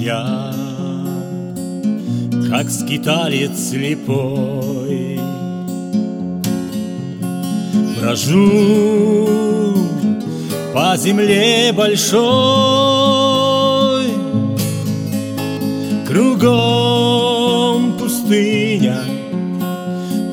[0.00, 0.54] Я,
[2.48, 5.20] как скиталец слепой,
[7.98, 9.28] Брожу
[10.72, 12.20] по земле большой,
[16.08, 19.02] Кругом пустыня,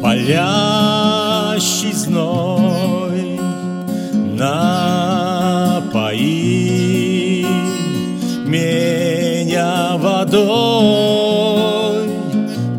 [0.01, 3.37] палящий зной,
[4.37, 4.76] Напои
[10.27, 12.09] водой,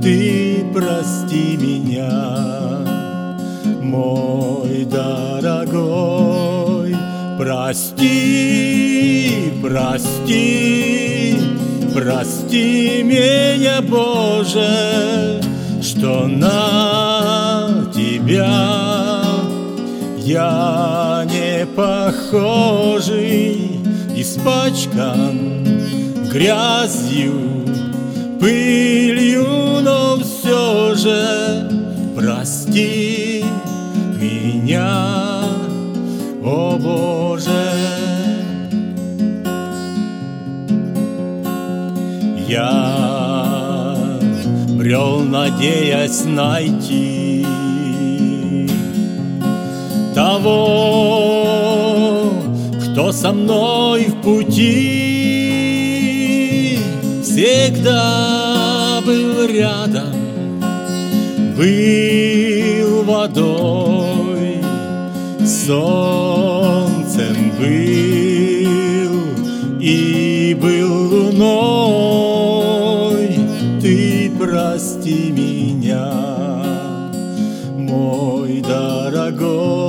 [0.03, 2.81] Ты прости меня,
[3.83, 6.17] мой дорогой,
[7.39, 8.83] Прости,
[9.63, 11.37] прости,
[11.95, 15.41] прости меня, Боже,
[15.83, 19.23] Что на Тебя
[20.19, 23.49] я не похожий,
[24.17, 25.68] Испачкан
[26.33, 27.65] грязью,
[28.41, 31.71] пылью, но все же
[32.17, 33.45] прости
[34.21, 35.43] меня,
[36.43, 37.73] о Боже.
[42.47, 43.97] Я
[44.71, 47.47] брел, надеясь найти
[50.15, 51.89] того,
[52.83, 55.18] кто со мной в пути
[57.39, 60.13] всегда был рядом,
[61.57, 64.61] был водой,
[65.47, 69.21] солнцем был
[69.81, 72.49] и был луной.
[73.81, 76.13] Ты прости меня,
[77.77, 79.87] мой дорогой,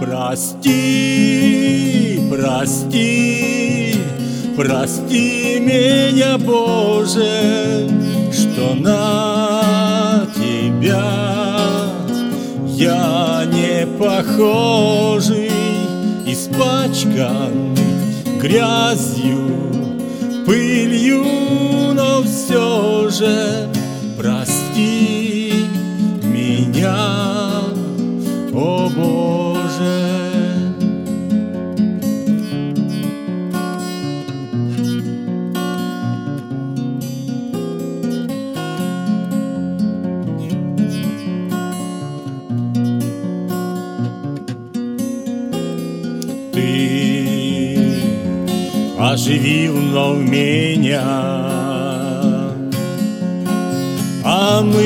[0.00, 1.10] прости,
[2.30, 3.39] прости,
[4.62, 7.88] прости меня, Боже,
[8.30, 11.02] что на Тебя
[12.66, 15.50] я не похожий,
[16.26, 17.74] испачкан
[18.38, 19.50] грязью,
[20.44, 21.24] пылью,
[21.94, 23.66] но все же
[24.18, 25.54] прости
[26.22, 26.98] меня,
[28.52, 30.29] о Боже.
[46.60, 47.78] Ты.
[48.98, 51.02] Оживил вновь меня,
[54.22, 54.80] омыл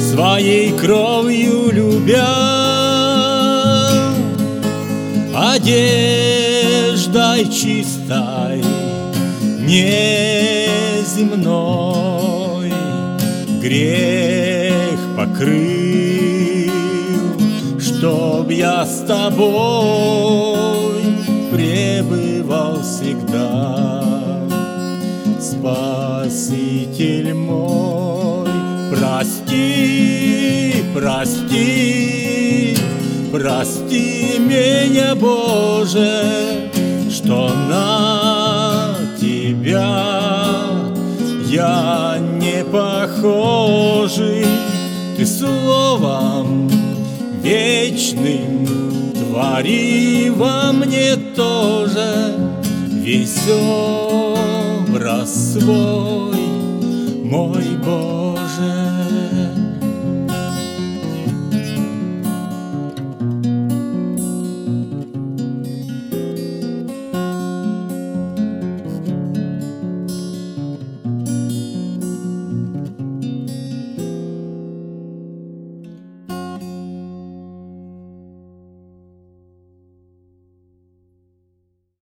[0.00, 2.26] своей кровью любя,
[5.34, 5.84] одеждой
[7.44, 8.64] чистой,
[9.60, 11.12] неземной,
[13.60, 15.85] грех покрыл,
[18.46, 21.02] чтоб я с тобой
[21.50, 24.04] пребывал всегда.
[25.40, 28.48] Спаситель мой,
[28.90, 32.76] прости, прости,
[33.32, 36.70] прости меня, Боже,
[37.10, 40.62] что на Тебя
[41.48, 44.46] я не похожий,
[45.16, 46.75] Ты словом
[47.46, 48.66] вечным
[49.14, 52.34] твори во мне тоже
[52.90, 56.40] весь образ свой,
[57.22, 58.25] мой Боже.